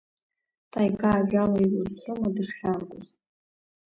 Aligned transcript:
Таигаа, 0.71 1.17
ажәала 1.21 1.59
иузҳәозма, 1.61 2.29
дышхьааргоз. 2.35 3.07